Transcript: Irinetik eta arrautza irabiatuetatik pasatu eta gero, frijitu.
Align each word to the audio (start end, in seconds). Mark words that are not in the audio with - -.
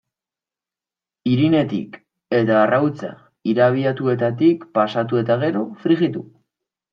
Irinetik 1.31 1.99
eta 2.37 2.55
arrautza 2.61 3.11
irabiatuetatik 3.53 4.65
pasatu 4.79 5.21
eta 5.23 5.37
gero, 5.45 5.63
frijitu. 5.85 6.27